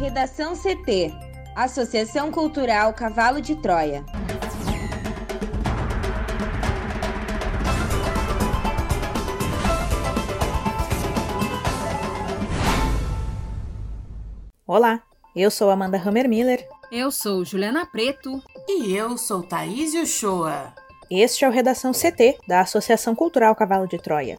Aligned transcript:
Redação 0.00 0.54
CT 0.56 1.12
Associação 1.54 2.32
Cultural 2.32 2.94
Cavalo 2.94 3.38
de 3.38 3.54
Troia. 3.54 4.02
Olá, 14.66 15.02
eu 15.36 15.50
sou 15.50 15.68
Amanda 15.68 15.98
Hammermiller. 15.98 16.66
Eu 16.90 17.10
sou 17.10 17.44
Juliana 17.44 17.84
Preto. 17.84 18.42
E 18.66 18.96
eu 18.96 19.18
sou 19.18 19.42
Thaís 19.42 19.92
Uchoa. 19.92 20.72
Este 21.10 21.44
é 21.44 21.48
o 21.48 21.52
Redação 21.52 21.92
CT, 21.92 22.38
da 22.48 22.62
Associação 22.62 23.14
Cultural 23.14 23.54
Cavalo 23.54 23.86
de 23.86 23.98
Troia. 23.98 24.38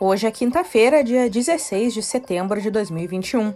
Hoje 0.00 0.26
é 0.26 0.32
quinta-feira, 0.32 1.04
dia 1.04 1.30
16 1.30 1.94
de 1.94 2.02
setembro 2.02 2.60
de 2.60 2.72
2021. 2.72 3.54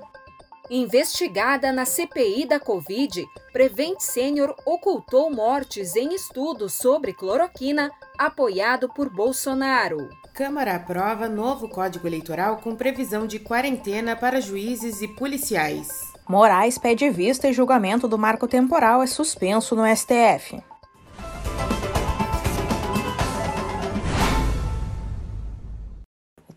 Investigada 0.72 1.72
na 1.72 1.84
CPI 1.84 2.46
da 2.46 2.60
Covid, 2.60 3.26
Prevent 3.52 3.98
Senior 3.98 4.54
ocultou 4.64 5.28
mortes 5.28 5.96
em 5.96 6.14
estudos 6.14 6.74
sobre 6.74 7.12
cloroquina 7.12 7.90
apoiado 8.16 8.88
por 8.88 9.10
Bolsonaro. 9.10 10.08
Câmara 10.32 10.76
aprova 10.76 11.28
novo 11.28 11.68
Código 11.68 12.06
Eleitoral 12.06 12.58
com 12.58 12.76
previsão 12.76 13.26
de 13.26 13.40
quarentena 13.40 14.14
para 14.14 14.40
juízes 14.40 15.02
e 15.02 15.08
policiais. 15.08 15.88
Moraes 16.28 16.78
pede 16.78 17.10
vista 17.10 17.48
e 17.48 17.52
julgamento 17.52 18.06
do 18.06 18.16
marco 18.16 18.46
temporal 18.46 19.02
é 19.02 19.08
suspenso 19.08 19.74
no 19.74 19.82
STF. 19.84 20.62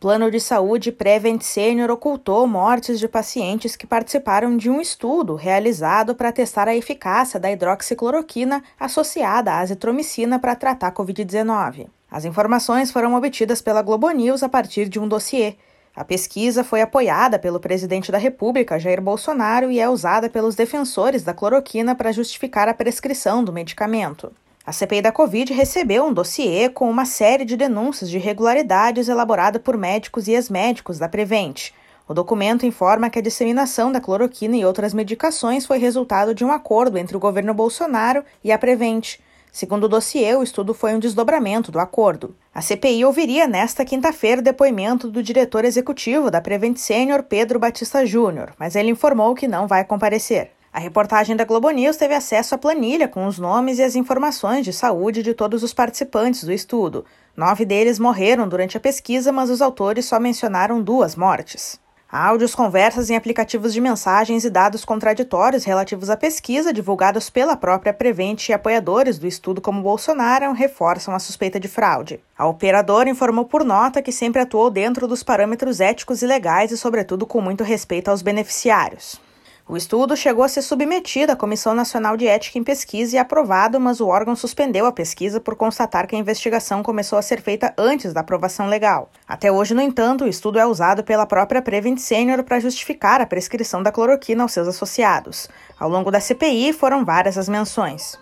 Plano 0.03 0.29
de 0.29 0.37
saúde 0.37 0.91
Prevent 0.91 1.41
Senior 1.41 1.89
ocultou 1.89 2.45
mortes 2.45 2.99
de 2.99 3.07
pacientes 3.07 3.77
que 3.77 3.87
participaram 3.87 4.57
de 4.57 4.69
um 4.69 4.81
estudo 4.81 5.33
realizado 5.33 6.13
para 6.13 6.29
testar 6.29 6.67
a 6.67 6.75
eficácia 6.75 7.39
da 7.39 7.49
hidroxicloroquina 7.49 8.61
associada 8.77 9.53
à 9.53 9.59
azitromicina 9.59 10.37
para 10.37 10.57
tratar 10.57 10.91
Covid-19. 10.91 11.87
As 12.11 12.25
informações 12.25 12.91
foram 12.91 13.15
obtidas 13.15 13.61
pela 13.61 13.81
Globo 13.81 14.09
News 14.09 14.43
a 14.43 14.49
partir 14.49 14.89
de 14.89 14.99
um 14.99 15.07
dossiê. 15.07 15.55
A 15.95 16.03
pesquisa 16.03 16.65
foi 16.65 16.81
apoiada 16.81 17.39
pelo 17.39 17.57
presidente 17.57 18.11
da 18.11 18.17
República, 18.17 18.77
Jair 18.77 19.01
Bolsonaro, 19.01 19.71
e 19.71 19.79
é 19.79 19.87
usada 19.87 20.29
pelos 20.29 20.53
defensores 20.53 21.23
da 21.23 21.33
cloroquina 21.33 21.95
para 21.95 22.11
justificar 22.11 22.67
a 22.67 22.73
prescrição 22.73 23.41
do 23.41 23.53
medicamento. 23.53 24.33
A 24.65 24.71
CPI 24.71 25.01
da 25.01 25.11
Covid 25.11 25.51
recebeu 25.51 26.05
um 26.05 26.13
dossiê 26.13 26.69
com 26.69 26.89
uma 26.89 27.03
série 27.03 27.43
de 27.43 27.57
denúncias 27.57 28.09
de 28.09 28.15
irregularidades 28.15 29.09
elaborada 29.09 29.59
por 29.59 29.75
médicos 29.75 30.29
e 30.29 30.31
ex-médicos 30.31 30.97
da 30.97 31.09
Prevent. 31.09 31.71
O 32.07 32.13
documento 32.13 32.65
informa 32.65 33.09
que 33.09 33.19
a 33.19 33.21
disseminação 33.21 33.91
da 33.91 33.99
cloroquina 33.99 34.55
e 34.55 34.63
outras 34.63 34.93
medicações 34.93 35.65
foi 35.65 35.79
resultado 35.79 36.33
de 36.33 36.45
um 36.45 36.51
acordo 36.51 36.97
entre 36.97 37.17
o 37.17 37.19
governo 37.19 37.53
Bolsonaro 37.53 38.23
e 38.41 38.53
a 38.53 38.57
Prevent. 38.57 39.17
Segundo 39.51 39.83
o 39.83 39.89
dossiê, 39.89 40.33
o 40.33 40.43
estudo 40.43 40.73
foi 40.73 40.95
um 40.95 40.99
desdobramento 40.99 41.69
do 41.69 41.77
acordo. 41.77 42.33
A 42.55 42.61
CPI 42.61 43.03
ouviria 43.03 43.45
nesta 43.45 43.83
quinta-feira 43.83 44.39
o 44.39 44.43
depoimento 44.43 45.09
do 45.09 45.21
diretor 45.21 45.65
executivo 45.65 46.31
da 46.31 46.39
Prevent 46.39 46.77
Senior, 46.77 47.23
Pedro 47.23 47.59
Batista 47.59 48.05
Júnior, 48.05 48.53
mas 48.57 48.77
ele 48.77 48.91
informou 48.91 49.35
que 49.35 49.45
não 49.45 49.67
vai 49.67 49.83
comparecer. 49.83 50.51
A 50.73 50.79
reportagem 50.79 51.35
da 51.35 51.45
Globo 51.45 51.69
News 51.69 51.97
teve 51.97 52.15
acesso 52.15 52.55
à 52.55 52.57
planilha 52.57 53.07
com 53.07 53.27
os 53.27 53.37
nomes 53.37 53.77
e 53.77 53.83
as 53.83 53.95
informações 53.95 54.65
de 54.65 54.73
saúde 54.73 55.21
de 55.21 55.35
todos 55.35 55.61
os 55.61 55.71
participantes 55.71 56.43
do 56.43 56.51
estudo. 56.51 57.05
Nove 57.37 57.63
deles 57.63 57.99
morreram 57.99 58.47
durante 58.47 58.75
a 58.75 58.79
pesquisa, 58.79 59.31
mas 59.31 59.51
os 59.51 59.61
autores 59.61 60.05
só 60.05 60.19
mencionaram 60.19 60.81
duas 60.81 61.15
mortes. 61.15 61.79
Áudios, 62.11 62.55
conversas 62.55 63.11
em 63.11 63.15
aplicativos 63.15 63.71
de 63.71 63.79
mensagens 63.79 64.45
e 64.45 64.49
dados 64.49 64.83
contraditórios 64.83 65.63
relativos 65.63 66.09
à 66.09 66.17
pesquisa, 66.17 66.73
divulgados 66.73 67.29
pela 67.29 67.55
própria 67.55 67.93
Prevent 67.93 68.49
e 68.49 68.53
apoiadores 68.53 69.19
do 69.19 69.27
estudo 69.27 69.61
como 69.61 69.83
Bolsonaro, 69.83 70.53
reforçam 70.53 71.13
a 71.13 71.19
suspeita 71.19 71.59
de 71.59 71.67
fraude. 71.67 72.19
A 72.35 72.47
operadora 72.47 73.09
informou 73.09 73.45
por 73.45 73.63
nota 73.63 74.01
que 74.01 74.11
sempre 74.11 74.41
atuou 74.41 74.71
dentro 74.71 75.07
dos 75.07 75.21
parâmetros 75.21 75.79
éticos 75.79 76.23
e 76.23 76.27
legais 76.27 76.71
e, 76.71 76.77
sobretudo, 76.77 77.27
com 77.27 77.39
muito 77.39 77.63
respeito 77.63 78.09
aos 78.09 78.23
beneficiários. 78.23 79.21
O 79.65 79.77
estudo 79.77 80.17
chegou 80.17 80.43
a 80.43 80.49
ser 80.49 80.61
submetido 80.61 81.31
à 81.31 81.37
Comissão 81.37 81.73
Nacional 81.73 82.17
de 82.17 82.27
Ética 82.27 82.59
em 82.59 82.63
Pesquisa 82.63 83.15
e 83.15 83.19
aprovado, 83.19 83.79
mas 83.79 84.01
o 84.01 84.07
órgão 84.07 84.35
suspendeu 84.35 84.85
a 84.85 84.91
pesquisa 84.91 85.39
por 85.39 85.55
constatar 85.55 86.05
que 86.05 86.17
a 86.17 86.19
investigação 86.19 86.83
começou 86.83 87.17
a 87.17 87.21
ser 87.21 87.41
feita 87.41 87.73
antes 87.77 88.11
da 88.11 88.19
aprovação 88.19 88.67
legal. 88.67 89.09
Até 89.25 89.49
hoje, 89.49 89.73
no 89.73 89.81
entanto, 89.81 90.25
o 90.25 90.27
estudo 90.27 90.59
é 90.59 90.65
usado 90.65 91.01
pela 91.01 91.25
própria 91.25 91.61
Prevent 91.61 91.97
Senior 91.97 92.43
para 92.43 92.59
justificar 92.59 93.21
a 93.21 93.25
prescrição 93.25 93.81
da 93.81 93.91
cloroquina 93.91 94.43
aos 94.43 94.51
seus 94.51 94.67
associados. 94.67 95.47
Ao 95.79 95.89
longo 95.89 96.11
da 96.11 96.19
CPI, 96.19 96.73
foram 96.73 97.05
várias 97.05 97.37
as 97.37 97.47
menções. 97.47 98.19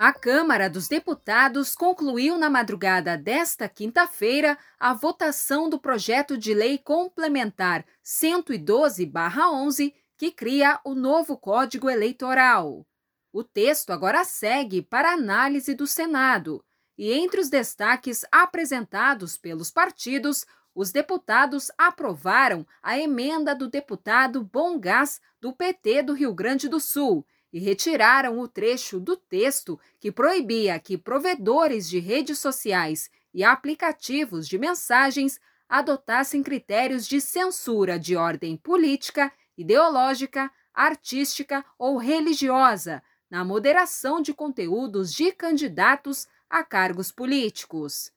A 0.00 0.12
Câmara 0.12 0.70
dos 0.70 0.86
Deputados 0.86 1.74
concluiu 1.74 2.38
na 2.38 2.48
madrugada 2.48 3.18
desta 3.18 3.68
quinta-feira 3.68 4.56
a 4.78 4.94
votação 4.94 5.68
do 5.68 5.76
projeto 5.76 6.38
de 6.38 6.54
lei 6.54 6.78
complementar 6.78 7.84
112-11, 8.04 9.92
que 10.16 10.30
cria 10.30 10.78
o 10.84 10.94
novo 10.94 11.36
Código 11.36 11.90
Eleitoral. 11.90 12.86
O 13.32 13.42
texto 13.42 13.90
agora 13.90 14.22
segue 14.22 14.82
para 14.82 15.14
análise 15.14 15.74
do 15.74 15.84
Senado, 15.84 16.64
e 16.96 17.12
entre 17.12 17.40
os 17.40 17.48
destaques 17.48 18.24
apresentados 18.30 19.36
pelos 19.36 19.68
partidos, 19.68 20.46
os 20.76 20.92
deputados 20.92 21.72
aprovaram 21.76 22.64
a 22.80 22.96
emenda 22.96 23.52
do 23.52 23.68
deputado 23.68 24.44
Bom 24.44 24.78
Gás 24.78 25.20
do 25.40 25.52
PT 25.52 26.04
do 26.04 26.12
Rio 26.12 26.32
Grande 26.32 26.68
do 26.68 26.78
Sul 26.78 27.26
e 27.52 27.58
retiraram 27.58 28.38
o 28.38 28.46
trecho 28.46 29.00
do 29.00 29.16
texto 29.16 29.78
que 29.98 30.12
proibia 30.12 30.78
que 30.78 30.98
provedores 30.98 31.88
de 31.88 31.98
redes 31.98 32.38
sociais 32.38 33.10
e 33.32 33.42
aplicativos 33.42 34.46
de 34.46 34.58
mensagens 34.58 35.40
adotassem 35.68 36.42
critérios 36.42 37.06
de 37.06 37.20
censura 37.20 37.98
de 37.98 38.16
ordem 38.16 38.56
política, 38.56 39.32
ideológica, 39.56 40.50
artística 40.72 41.64
ou 41.78 41.96
religiosa 41.96 43.02
na 43.30 43.44
moderação 43.44 44.22
de 44.22 44.32
conteúdos 44.32 45.12
de 45.12 45.32
candidatos 45.32 46.26
a 46.48 46.62
cargos 46.64 47.12
políticos. 47.12 48.10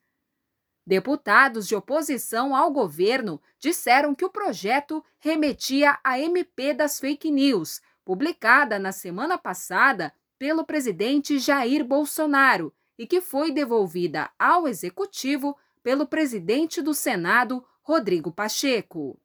Deputados 0.85 1.67
de 1.67 1.75
oposição 1.75 2.55
ao 2.55 2.71
governo 2.71 3.41
disseram 3.59 4.15
que 4.15 4.25
o 4.25 4.29
projeto 4.29 5.03
remetia 5.19 5.99
à 6.03 6.19
MP 6.19 6.73
das 6.73 6.99
fake 6.99 7.29
news, 7.29 7.81
publicada 8.11 8.77
na 8.77 8.91
semana 8.91 9.37
passada 9.37 10.13
pelo 10.37 10.65
presidente 10.65 11.39
Jair 11.39 11.81
Bolsonaro 11.81 12.75
e 12.99 13.07
que 13.07 13.21
foi 13.21 13.53
devolvida 13.53 14.29
ao 14.37 14.67
executivo 14.67 15.55
pelo 15.81 16.05
presidente 16.05 16.81
do 16.81 16.93
Senado, 16.93 17.65
Rodrigo 17.81 18.29
Pacheco. 18.29 19.17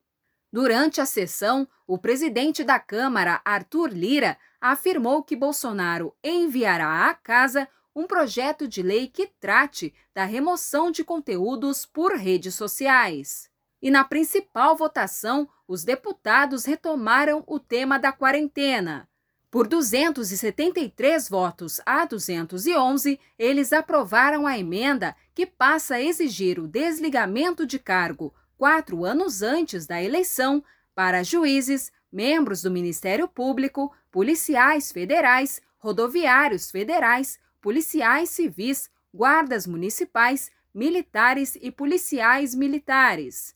Durante 0.52 1.00
a 1.00 1.04
sessão, 1.04 1.66
o 1.84 1.98
presidente 1.98 2.62
da 2.62 2.78
Câmara, 2.78 3.40
Arthur 3.44 3.88
Lira, 3.88 4.38
afirmou 4.60 5.20
que 5.24 5.34
Bolsonaro 5.34 6.14
enviará 6.22 7.10
à 7.10 7.14
casa 7.14 7.68
um 7.92 8.06
projeto 8.06 8.68
de 8.68 8.84
lei 8.84 9.08
que 9.08 9.26
trate 9.26 9.92
da 10.14 10.24
remoção 10.24 10.92
de 10.92 11.02
conteúdos 11.02 11.84
por 11.84 12.12
redes 12.12 12.54
sociais. 12.54 13.50
E 13.82 13.90
na 13.90 14.04
principal 14.04 14.76
votação, 14.76 15.48
os 15.66 15.84
deputados 15.84 16.64
retomaram 16.64 17.44
o 17.46 17.58
tema 17.58 17.98
da 17.98 18.12
quarentena. 18.12 19.08
Por 19.50 19.66
273 19.66 21.28
votos 21.28 21.80
a 21.86 22.04
211, 22.04 23.18
eles 23.38 23.72
aprovaram 23.72 24.46
a 24.46 24.58
emenda 24.58 25.16
que 25.34 25.46
passa 25.46 25.94
a 25.94 26.02
exigir 26.02 26.58
o 26.58 26.68
desligamento 26.68 27.66
de 27.66 27.78
cargo 27.78 28.34
quatro 28.58 29.04
anos 29.04 29.42
antes 29.42 29.86
da 29.86 30.02
eleição 30.02 30.62
para 30.94 31.22
juízes, 31.22 31.92
membros 32.10 32.62
do 32.62 32.70
Ministério 32.70 33.28
Público, 33.28 33.92
policiais 34.10 34.90
federais, 34.90 35.60
rodoviários 35.78 36.70
federais, 36.70 37.38
policiais 37.60 38.30
civis, 38.30 38.90
guardas 39.12 39.66
municipais, 39.66 40.50
militares 40.74 41.56
e 41.60 41.70
policiais 41.70 42.54
militares. 42.54 43.55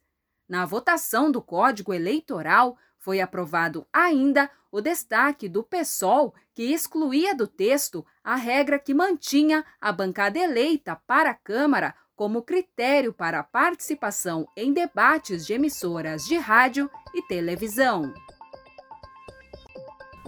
Na 0.51 0.67
votação 0.67 1.31
do 1.31 1.41
Código 1.41 1.95
Eleitoral, 1.95 2.77
foi 2.99 3.21
aprovado 3.21 3.87
ainda 3.93 4.51
o 4.73 4.81
destaque 4.81 5.49
do 5.49 5.63
PSOL, 5.63 6.35
que 6.53 6.73
excluía 6.73 7.37
do 7.37 7.47
texto 7.47 8.05
a 8.25 8.35
regra 8.35 8.77
que 8.77 8.93
mantinha 8.93 9.65
a 9.81 9.93
bancada 9.93 10.41
eleita 10.41 11.01
para 11.07 11.31
a 11.31 11.35
Câmara 11.35 11.95
como 12.17 12.43
critério 12.43 13.13
para 13.13 13.45
participação 13.45 14.45
em 14.57 14.73
debates 14.73 15.47
de 15.47 15.53
emissoras 15.53 16.25
de 16.25 16.37
rádio 16.37 16.91
e 17.15 17.23
televisão. 17.23 18.13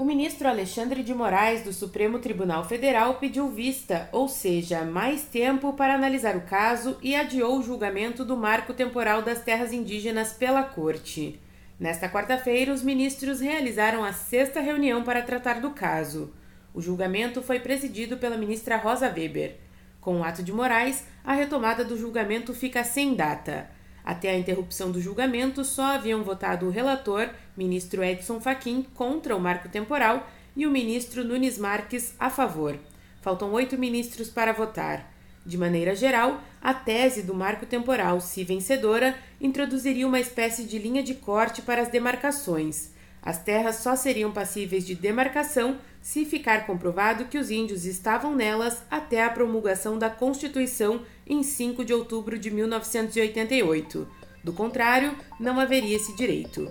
O 0.03 0.05
ministro 0.05 0.49
Alexandre 0.49 1.01
de 1.05 1.15
Moraes, 1.15 1.63
do 1.63 1.73
Supremo 1.73 2.19
Tribunal 2.19 2.65
Federal, 2.65 3.21
pediu 3.21 3.49
vista, 3.49 4.09
ou 4.11 4.27
seja, 4.29 4.85
mais 4.85 5.23
tempo 5.23 5.75
para 5.75 5.95
analisar 5.95 6.35
o 6.35 6.41
caso 6.41 6.99
e 7.01 7.15
adiou 7.15 7.57
o 7.57 7.63
julgamento 7.63 8.25
do 8.25 8.37
marco 8.37 8.75
temporal 8.75 9.23
das 9.23 9.43
terras 9.43 9.73
indígenas 9.73 10.33
pela 10.33 10.65
Corte. 10.65 11.41
Nesta 11.79 12.09
quarta-feira, 12.09 12.73
os 12.73 12.83
ministros 12.83 13.39
realizaram 13.39 14.03
a 14.03 14.13
sexta 14.13 14.59
reunião 14.59 15.05
para 15.05 15.23
tratar 15.23 15.61
do 15.61 15.71
caso. 15.71 16.35
O 16.75 16.81
julgamento 16.83 17.41
foi 17.41 17.61
presidido 17.61 18.17
pela 18.17 18.37
ministra 18.37 18.77
Rosa 18.77 19.07
Weber. 19.07 19.55
Com 20.01 20.19
o 20.19 20.25
ato 20.25 20.43
de 20.43 20.53
Moraes, 20.53 21.05
a 21.25 21.33
retomada 21.33 21.85
do 21.85 21.97
julgamento 21.97 22.53
fica 22.53 22.83
sem 22.83 23.15
data. 23.15 23.71
Até 24.05 24.31
a 24.31 24.39
interrupção 24.39 24.91
do 24.91 25.01
julgamento, 25.01 25.65
só 25.65 25.95
haviam 25.95 26.23
votado 26.23 26.67
o 26.67 26.71
relator, 26.71 27.31
ministro 27.57 28.03
Edson 28.03 28.41
Fachin, 28.41 28.85
contra 28.95 29.37
o 29.37 29.41
marco 29.41 29.69
temporal 29.69 30.29
e 30.57 30.67
o 30.67 30.71
ministro 30.71 31.25
Nunes 31.25 31.59
Marques 31.59 32.15
a 32.19 32.29
favor. 32.29 32.79
Faltam 33.21 33.53
oito 33.53 33.79
ministros 33.79 34.29
para 34.29 34.53
votar. 34.53 35.13
De 35.45 35.59
maneira 35.59 35.95
geral, 35.95 36.41
a 36.61 36.73
tese 36.73 37.23
do 37.23 37.35
marco 37.35 37.67
temporal, 37.67 38.21
se 38.21 38.45
vencedora, 38.45 39.17
introduziria 39.41 40.07
uma 40.07 40.21
espécie 40.21 40.65
de 40.65 40.79
linha 40.79 41.03
de 41.03 41.15
corte 41.15 41.63
para 41.63 41.83
as 41.83 41.89
demarcações. 41.89 42.91
As 43.21 43.39
terras 43.43 43.77
só 43.77 43.95
seriam 43.95 44.33
passíveis 44.33 44.85
de 44.85 44.95
demarcação 44.97 45.79
se 46.01 46.25
ficar 46.25 46.67
comprovado 46.67 47.27
que 47.27 47.39
os 47.39 47.51
índios 47.51 47.85
estavam 47.85 48.35
nelas 48.35 48.83
até 48.91 49.25
a 49.25 49.31
promulgação 49.31 49.97
da 49.97 50.11
Constituição 50.11 51.03
em 51.33 51.43
5 51.43 51.85
de 51.85 51.95
outubro 51.95 52.39
de 52.39 52.51
1988. 52.51 54.07
Do 54.45 54.53
contrário, 54.53 55.17
não 55.41 55.59
haveria 55.59 55.97
esse 55.97 56.15
direito. 56.15 56.71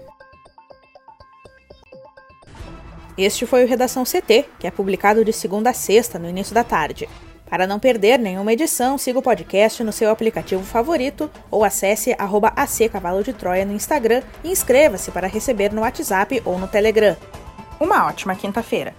Este 3.18 3.46
foi 3.46 3.64
o 3.64 3.68
Redação 3.68 4.04
CT, 4.04 4.46
que 4.60 4.68
é 4.68 4.72
publicado 4.72 5.26
de 5.26 5.34
segunda 5.34 5.72
a 5.72 5.74
sexta, 5.74 6.18
no 6.18 6.30
início 6.30 6.54
da 6.54 6.64
tarde. 6.64 7.10
Para 7.50 7.68
não 7.68 7.80
perder 7.80 8.18
nenhuma 8.18 8.54
edição, 8.54 8.98
siga 8.98 9.20
o 9.20 9.22
podcast 9.22 9.84
no 9.84 9.92
seu 9.92 10.10
aplicativo 10.10 10.64
favorito 10.64 11.30
ou 11.50 11.66
acesse 11.66 12.16
arroba 12.18 12.54
Cavalo 12.92 13.24
de 13.24 13.34
Troia 13.34 13.66
no 13.66 13.74
Instagram 13.74 14.24
e 14.44 14.50
inscreva-se 14.50 15.12
para 15.12 15.28
receber 15.28 15.74
no 15.74 15.82
WhatsApp 15.82 16.42
ou 16.46 16.58
no 16.58 16.68
Telegram. 16.68 17.18
Uma 17.80 18.08
ótima 18.08 18.36
quinta-feira! 18.36 18.96